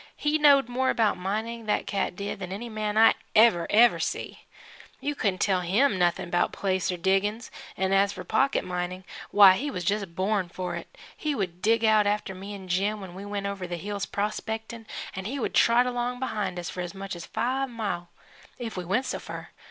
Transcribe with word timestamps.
He 0.17 0.39
knowed 0.39 0.67
more 0.67 0.89
about 0.89 1.15
mining, 1.15 1.67
that 1.67 1.85
cat 1.85 2.15
did, 2.15 2.39
than 2.39 2.51
any 2.51 2.69
man 2.69 2.97
I 2.97 3.13
ever, 3.35 3.67
ever 3.69 3.99
see. 3.99 4.45
You 4.99 5.13
couldn't 5.13 5.41
tell 5.41 5.61
him 5.61 5.99
noth'n' 5.99 6.31
'bout 6.31 6.51
placer 6.51 6.97
diggin's 6.97 7.51
'n' 7.77 7.93
as 7.93 8.11
for 8.11 8.23
pocket 8.23 8.63
mining, 8.65 9.03
why 9.29 9.57
he 9.57 9.69
was 9.69 9.83
just 9.83 10.15
born 10.15 10.49
for 10.49 10.75
it. 10.75 10.97
He 11.15 11.35
would 11.35 11.61
dig 11.61 11.85
out 11.85 12.07
after 12.07 12.33
me 12.33 12.55
an' 12.55 12.67
Jim 12.67 12.99
when 12.99 13.13
we 13.13 13.25
went 13.25 13.45
over 13.45 13.67
the 13.67 13.77
hills 13.77 14.07
prospect'n', 14.07 14.87
and 15.15 15.27
he 15.27 15.37
would 15.37 15.53
trot 15.53 15.85
along 15.85 16.19
behind 16.19 16.57
us 16.57 16.67
for 16.71 16.81
as 16.81 16.95
much 16.95 17.15
as 17.15 17.27
five 17.27 17.69
mile, 17.69 18.09
if 18.57 18.75
we 18.75 18.83
went 18.83 19.05
so 19.05 19.19
fur. 19.19 19.49